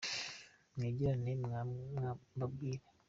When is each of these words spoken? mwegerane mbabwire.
mwegerane 0.75 1.31
mbabwire. 1.53 2.83